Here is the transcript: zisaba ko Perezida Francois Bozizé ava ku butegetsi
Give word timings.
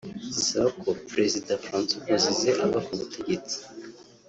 zisaba 0.35 0.67
ko 0.81 0.87
Perezida 1.09 1.61
Francois 1.65 2.03
Bozizé 2.05 2.51
ava 2.65 2.79
ku 2.85 2.93
butegetsi 2.99 3.57